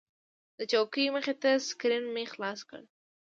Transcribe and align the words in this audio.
د 0.57 0.59
چوکۍ 0.71 1.05
مخې 1.15 1.33
ته 1.41 1.49
سکرین 1.67 2.05
مې 2.13 2.23
خلاص 2.33 2.59
کړ. 2.69 2.81